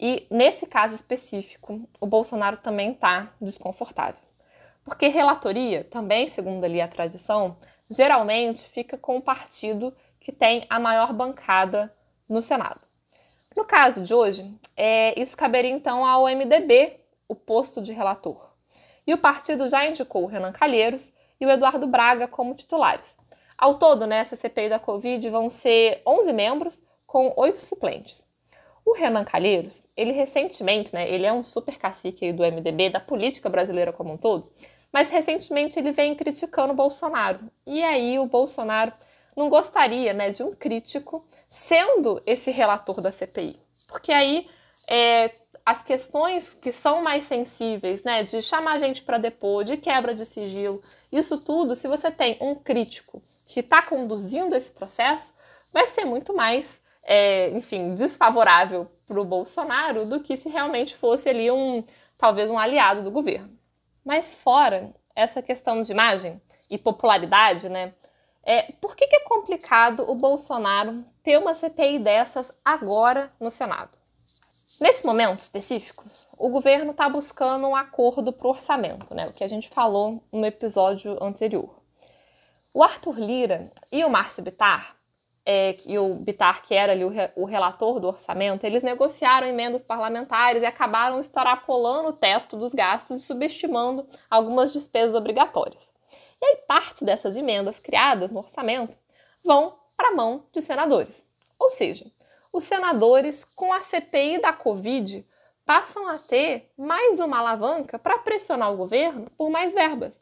E 0.00 0.26
nesse 0.30 0.66
caso 0.66 0.94
específico, 0.94 1.88
o 2.00 2.06
Bolsonaro 2.06 2.56
também 2.56 2.92
está 2.92 3.32
desconfortável. 3.40 4.20
Porque 4.84 5.08
relatoria, 5.08 5.84
também 5.84 6.28
segundo 6.28 6.64
ali 6.64 6.80
a 6.80 6.88
tradição, 6.88 7.56
geralmente 7.90 8.64
fica 8.68 8.98
com 8.98 9.16
o 9.16 9.22
partido 9.22 9.94
que 10.20 10.32
tem 10.32 10.66
a 10.68 10.78
maior 10.78 11.12
bancada 11.12 11.94
no 12.28 12.42
Senado. 12.42 12.80
No 13.56 13.64
caso 13.64 14.02
de 14.02 14.12
hoje, 14.12 14.52
é, 14.76 15.18
isso 15.20 15.36
caberia 15.36 15.70
então 15.70 16.04
ao 16.04 16.24
MDB, 16.24 17.00
o 17.28 17.34
posto 17.34 17.80
de 17.80 17.92
relator. 17.92 18.50
E 19.06 19.14
o 19.14 19.18
partido 19.18 19.68
já 19.68 19.86
indicou 19.86 20.24
o 20.24 20.26
Renan 20.26 20.52
Calheiros 20.52 21.12
e 21.40 21.46
o 21.46 21.50
Eduardo 21.50 21.86
Braga 21.86 22.26
como 22.26 22.54
titulares. 22.54 23.16
Ao 23.56 23.78
todo, 23.78 24.06
nessa 24.06 24.36
CPI 24.36 24.68
da 24.68 24.78
Covid, 24.78 25.28
vão 25.30 25.48
ser 25.50 26.02
11 26.06 26.32
membros 26.32 26.82
com 27.06 27.32
oito 27.36 27.58
suplentes. 27.58 28.28
O 28.84 28.92
Renan 28.92 29.24
Calheiros, 29.24 29.86
ele 29.96 30.12
recentemente, 30.12 30.92
né, 30.92 31.08
ele 31.08 31.24
é 31.24 31.32
um 31.32 31.44
super 31.44 31.78
cacique 31.78 32.32
do 32.32 32.42
MDB, 32.42 32.90
da 32.90 33.00
política 33.00 33.48
brasileira 33.48 33.92
como 33.92 34.12
um 34.12 34.16
todo, 34.16 34.50
mas 34.94 35.10
recentemente 35.10 35.76
ele 35.76 35.90
vem 35.90 36.14
criticando 36.14 36.72
o 36.72 36.76
Bolsonaro. 36.76 37.40
E 37.66 37.82
aí 37.82 38.16
o 38.16 38.26
Bolsonaro 38.26 38.92
não 39.36 39.48
gostaria 39.48 40.12
né, 40.12 40.30
de 40.30 40.44
um 40.44 40.54
crítico 40.54 41.26
sendo 41.50 42.22
esse 42.24 42.52
relator 42.52 43.00
da 43.00 43.10
CPI. 43.10 43.58
Porque 43.88 44.12
aí 44.12 44.48
é, 44.86 45.32
as 45.66 45.82
questões 45.82 46.54
que 46.54 46.70
são 46.70 47.02
mais 47.02 47.24
sensíveis, 47.24 48.04
né, 48.04 48.22
de 48.22 48.40
chamar 48.40 48.78
gente 48.78 49.02
para 49.02 49.18
depor, 49.18 49.64
de 49.64 49.76
quebra 49.76 50.14
de 50.14 50.24
sigilo, 50.24 50.80
isso 51.10 51.38
tudo, 51.38 51.74
se 51.74 51.88
você 51.88 52.08
tem 52.08 52.38
um 52.40 52.54
crítico 52.54 53.20
que 53.48 53.58
está 53.58 53.82
conduzindo 53.82 54.54
esse 54.54 54.70
processo, 54.70 55.34
vai 55.72 55.88
ser 55.88 56.04
muito 56.04 56.32
mais, 56.32 56.80
é, 57.02 57.50
enfim, 57.50 57.96
desfavorável 57.96 58.88
para 59.08 59.20
o 59.20 59.24
Bolsonaro 59.24 60.06
do 60.06 60.20
que 60.20 60.36
se 60.36 60.48
realmente 60.48 60.94
fosse 60.94 61.28
ali 61.28 61.50
um, 61.50 61.82
talvez 62.16 62.48
um 62.48 62.56
aliado 62.56 63.02
do 63.02 63.10
governo. 63.10 63.63
Mas 64.04 64.34
fora 64.34 64.94
essa 65.14 65.40
questão 65.40 65.80
de 65.80 65.92
imagem 65.92 66.40
e 66.68 66.76
popularidade, 66.76 67.68
né, 67.68 67.94
é, 68.42 68.72
por 68.72 68.94
que, 68.94 69.06
que 69.06 69.16
é 69.16 69.20
complicado 69.20 70.08
o 70.08 70.14
Bolsonaro 70.14 71.04
ter 71.22 71.38
uma 71.38 71.54
CPI 71.54 71.98
dessas 71.98 72.52
agora 72.64 73.32
no 73.40 73.50
Senado? 73.50 73.96
Nesse 74.80 75.06
momento 75.06 75.40
específico, 75.40 76.04
o 76.36 76.48
governo 76.48 76.90
está 76.90 77.08
buscando 77.08 77.66
um 77.66 77.76
acordo 77.76 78.32
para 78.32 78.46
o 78.46 78.50
orçamento, 78.50 79.14
né? 79.14 79.26
O 79.28 79.32
que 79.32 79.44
a 79.44 79.48
gente 79.48 79.68
falou 79.68 80.22
no 80.32 80.44
episódio 80.44 81.16
anterior. 81.22 81.80
O 82.72 82.82
Arthur 82.82 83.18
Lira 83.18 83.70
e 83.90 84.04
o 84.04 84.10
Márcio 84.10 84.42
Bitar 84.42 84.96
é, 85.46 85.76
e 85.86 85.98
o 85.98 86.14
Bitar, 86.14 86.62
que 86.62 86.74
era 86.74 86.92
ali 86.92 87.04
o, 87.04 87.08
re, 87.08 87.30
o, 87.36 87.44
relator 87.44 88.00
do 88.00 88.08
orçamento, 88.08 88.64
eles 88.64 88.82
negociaram 88.82 89.46
emendas 89.46 89.82
parlamentares 89.82 90.62
e 90.62 90.66
acabaram 90.66 91.20
extrapolando 91.20 92.08
o 92.08 92.12
teto 92.12 92.56
dos 92.56 92.72
gastos 92.72 93.20
e 93.20 93.24
subestimando 93.24 94.06
algumas 94.30 94.72
despesas 94.72 95.14
obrigatórias. 95.14 95.92
E 96.40 96.46
aí, 96.46 96.56
parte 96.66 97.04
dessas 97.04 97.36
emendas 97.36 97.78
criadas 97.78 98.32
no 98.32 98.38
orçamento 98.38 98.96
vão 99.44 99.74
para 99.96 100.08
a 100.08 100.14
mão 100.14 100.44
de 100.52 100.62
senadores. 100.62 101.26
Ou 101.58 101.70
seja, 101.70 102.10
os 102.52 102.64
senadores, 102.64 103.44
com 103.44 103.72
a 103.72 103.80
CPI 103.80 104.40
da 104.40 104.52
Covid, 104.52 105.26
passam 105.66 106.08
a 106.08 106.18
ter 106.18 106.70
mais 106.76 107.18
uma 107.18 107.38
alavanca 107.38 107.98
para 107.98 108.18
pressionar 108.18 108.72
o 108.72 108.76
governo 108.76 109.30
por 109.36 109.50
mais 109.50 109.74
verbas, 109.74 110.20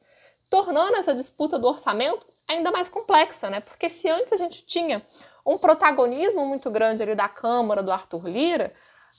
tornando 0.53 0.97
essa 0.97 1.15
disputa 1.15 1.59
do 1.59 1.67
orçamento 1.67 2.27
ainda 2.47 2.71
mais 2.71 2.87
complexa, 2.87 3.49
né? 3.49 3.61
Porque 3.61 3.89
se 3.89 4.11
antes 4.11 4.35
a 4.35 4.37
gente 4.37 4.67
tinha 4.67 5.03
um 5.47 5.57
protagonismo 5.57 6.45
muito 6.45 6.71
grande 6.71 7.03
ali 7.03 7.15
da 7.15 7.27
Câmara, 7.27 7.83
do 7.83 7.91
Arthur 7.91 8.29
Lira, 8.29 8.71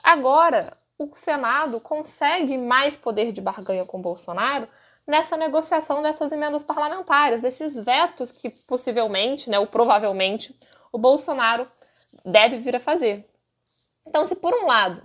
agora 0.04 0.78
o 0.96 1.10
Senado 1.16 1.80
consegue 1.80 2.56
mais 2.56 2.96
poder 2.96 3.32
de 3.32 3.42
barganha 3.42 3.84
com 3.84 4.00
Bolsonaro 4.00 4.68
nessa 5.08 5.36
negociação 5.36 6.04
dessas 6.04 6.32
emendas 6.32 6.63
parlamentares, 6.63 7.42
desses 7.42 7.75
vetos 7.84 8.32
que 8.32 8.52
possivelmente, 8.68 9.50
né, 9.50 9.58
ou 9.58 9.66
provavelmente, 9.66 10.56
o 10.92 11.00
Bolsonaro 11.00 11.66
deve 12.24 12.60
vir 12.60 12.75
a 12.75 12.80
fazer. 12.80 13.28
Então, 14.06 14.24
se 14.28 14.36
por 14.36 14.54
um 14.54 14.68
lado 14.68 15.02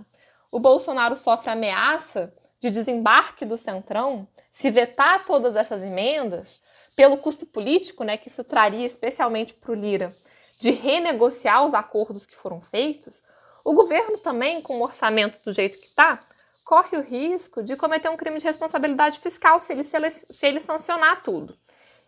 o 0.51 0.59
Bolsonaro 0.59 1.17
sofre 1.17 1.49
ameaça 1.49 2.31
de 2.59 2.69
desembarque 2.69 3.45
do 3.45 3.57
Centrão, 3.57 4.27
se 4.51 4.69
vetar 4.69 5.25
todas 5.25 5.55
essas 5.55 5.81
emendas, 5.81 6.61
pelo 6.95 7.17
custo 7.17 7.45
político 7.45 8.03
né, 8.03 8.17
que 8.17 8.27
isso 8.27 8.43
traria 8.43 8.85
especialmente 8.85 9.53
para 9.53 9.71
o 9.71 9.75
Lira, 9.75 10.15
de 10.59 10.71
renegociar 10.71 11.65
os 11.65 11.73
acordos 11.73 12.25
que 12.25 12.35
foram 12.35 12.59
feitos, 12.59 13.21
o 13.63 13.73
governo 13.73 14.17
também, 14.17 14.61
com 14.61 14.77
o 14.77 14.83
orçamento 14.83 15.39
do 15.43 15.51
jeito 15.51 15.77
que 15.77 15.85
está, 15.85 16.19
corre 16.65 16.97
o 16.97 17.01
risco 17.01 17.63
de 17.63 17.75
cometer 17.75 18.09
um 18.09 18.17
crime 18.17 18.39
de 18.39 18.45
responsabilidade 18.45 19.19
fiscal 19.19 19.61
se 19.61 19.73
ele, 19.73 19.83
se 19.83 20.45
ele 20.45 20.61
sancionar 20.61 21.23
tudo. 21.23 21.57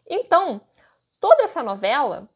Então, 0.07 0.61
toda 1.19 1.43
essa 1.43 1.63
novela, 1.63 2.29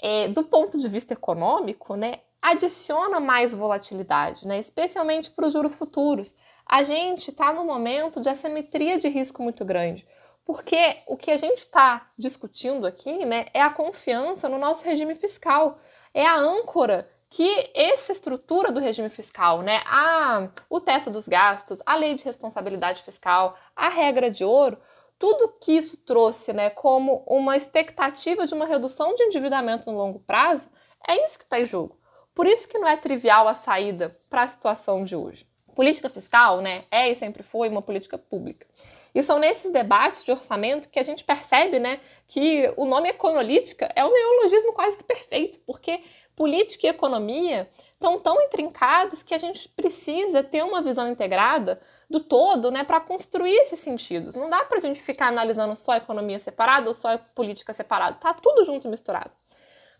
é, 0.00 0.28
do 0.28 0.42
ponto 0.42 0.78
de 0.78 0.88
vista 0.88 1.12
econômico, 1.12 1.96
né, 1.96 2.20
adiciona 2.40 3.20
mais 3.20 3.54
volatilidade, 3.54 4.46
né, 4.46 4.58
especialmente 4.58 5.30
para 5.30 5.46
os 5.46 5.52
juros 5.52 5.74
futuros. 5.74 6.34
A 6.72 6.84
gente 6.84 7.28
está 7.28 7.52
num 7.52 7.66
momento 7.66 8.18
de 8.18 8.30
assimetria 8.30 8.98
de 8.98 9.06
risco 9.06 9.42
muito 9.42 9.62
grande. 9.62 10.08
Porque 10.42 10.96
o 11.06 11.18
que 11.18 11.30
a 11.30 11.36
gente 11.36 11.58
está 11.58 12.10
discutindo 12.16 12.86
aqui 12.86 13.26
né, 13.26 13.44
é 13.52 13.60
a 13.60 13.68
confiança 13.68 14.48
no 14.48 14.56
nosso 14.56 14.82
regime 14.82 15.14
fiscal. 15.14 15.78
É 16.14 16.24
a 16.24 16.34
âncora 16.34 17.06
que 17.28 17.70
essa 17.74 18.12
estrutura 18.12 18.72
do 18.72 18.80
regime 18.80 19.10
fiscal, 19.10 19.60
né, 19.60 19.82
a, 19.84 20.48
o 20.70 20.80
teto 20.80 21.10
dos 21.10 21.28
gastos, 21.28 21.82
a 21.84 21.94
lei 21.94 22.14
de 22.14 22.24
responsabilidade 22.24 23.02
fiscal, 23.02 23.54
a 23.76 23.90
regra 23.90 24.30
de 24.30 24.42
ouro, 24.42 24.78
tudo 25.18 25.52
que 25.60 25.72
isso 25.72 25.98
trouxe 25.98 26.54
né, 26.54 26.70
como 26.70 27.22
uma 27.26 27.54
expectativa 27.54 28.46
de 28.46 28.54
uma 28.54 28.64
redução 28.64 29.14
de 29.14 29.24
endividamento 29.24 29.92
no 29.92 29.98
longo 29.98 30.20
prazo, 30.20 30.70
é 31.06 31.22
isso 31.26 31.36
que 31.36 31.44
está 31.44 31.60
em 31.60 31.66
jogo. 31.66 32.00
Por 32.34 32.46
isso 32.46 32.66
que 32.66 32.78
não 32.78 32.88
é 32.88 32.96
trivial 32.96 33.46
a 33.46 33.54
saída 33.54 34.18
para 34.30 34.44
a 34.44 34.48
situação 34.48 35.04
de 35.04 35.14
hoje. 35.14 35.51
Política 35.74 36.08
fiscal 36.08 36.60
né, 36.60 36.82
é 36.90 37.10
e 37.10 37.14
sempre 37.14 37.42
foi 37.42 37.68
uma 37.68 37.82
política 37.82 38.18
pública. 38.18 38.66
E 39.14 39.22
são 39.22 39.38
nesses 39.38 39.70
debates 39.70 40.24
de 40.24 40.30
orçamento 40.30 40.88
que 40.88 40.98
a 40.98 41.02
gente 41.02 41.24
percebe 41.24 41.78
né, 41.78 42.00
que 42.26 42.72
o 42.76 42.84
nome 42.84 43.08
econolítica 43.08 43.90
é 43.94 44.04
um 44.04 44.12
neologismo 44.12 44.72
quase 44.72 44.96
que 44.96 45.04
perfeito, 45.04 45.58
porque 45.66 46.00
política 46.34 46.86
e 46.86 46.90
economia 46.90 47.68
estão 47.92 48.18
tão 48.18 48.40
intrincados 48.40 49.22
que 49.22 49.34
a 49.34 49.38
gente 49.38 49.68
precisa 49.68 50.42
ter 50.42 50.64
uma 50.64 50.82
visão 50.82 51.08
integrada 51.08 51.80
do 52.08 52.20
todo 52.20 52.70
né, 52.70 52.84
para 52.84 53.00
construir 53.00 53.54
esses 53.54 53.80
sentidos. 53.80 54.34
Não 54.34 54.50
dá 54.50 54.64
para 54.64 54.78
a 54.78 54.80
gente 54.80 55.00
ficar 55.00 55.28
analisando 55.28 55.76
só 55.76 55.94
economia 55.94 56.38
separada 56.38 56.88
ou 56.88 56.94
só 56.94 57.16
política 57.34 57.72
separada. 57.72 58.18
Tá 58.20 58.34
tudo 58.34 58.64
junto 58.64 58.88
misturado. 58.88 59.30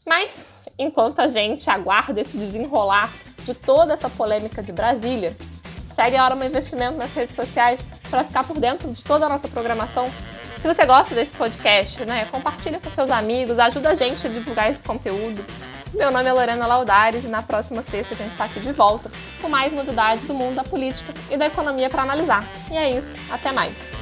Mas, 0.04 0.44
enquanto 0.78 1.20
a 1.20 1.28
gente 1.28 1.70
aguarda 1.70 2.20
esse 2.20 2.36
desenrolar 2.36 3.12
de 3.44 3.54
toda 3.54 3.94
essa 3.94 4.10
polêmica 4.10 4.62
de 4.62 4.72
Brasília, 4.72 5.36
segue 6.02 6.16
a 6.16 6.24
Hora 6.24 6.46
Investimento 6.46 6.98
nas 6.98 7.12
redes 7.12 7.36
sociais 7.36 7.80
para 8.10 8.24
ficar 8.24 8.42
por 8.42 8.58
dentro 8.58 8.90
de 8.90 9.04
toda 9.04 9.26
a 9.26 9.28
nossa 9.28 9.46
programação. 9.46 10.10
Se 10.58 10.66
você 10.66 10.84
gosta 10.84 11.14
desse 11.14 11.32
podcast, 11.32 12.04
né, 12.04 12.24
compartilha 12.24 12.80
com 12.80 12.90
seus 12.90 13.08
amigos, 13.08 13.56
ajuda 13.56 13.90
a 13.90 13.94
gente 13.94 14.26
a 14.26 14.30
divulgar 14.30 14.68
esse 14.68 14.82
conteúdo. 14.82 15.44
Meu 15.94 16.10
nome 16.10 16.28
é 16.28 16.32
Lorena 16.32 16.66
Laudares 16.66 17.22
e 17.22 17.28
na 17.28 17.42
próxima 17.42 17.82
sexta 17.82 18.14
a 18.14 18.16
gente 18.16 18.32
está 18.32 18.46
aqui 18.46 18.58
de 18.58 18.72
volta 18.72 19.12
com 19.40 19.48
mais 19.48 19.72
novidades 19.72 20.24
do 20.24 20.34
mundo 20.34 20.56
da 20.56 20.64
política 20.64 21.14
e 21.30 21.36
da 21.36 21.46
economia 21.46 21.88
para 21.88 22.02
analisar. 22.02 22.44
E 22.68 22.76
é 22.76 22.98
isso, 22.98 23.12
até 23.30 23.52
mais! 23.52 24.01